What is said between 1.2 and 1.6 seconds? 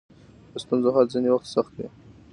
وخت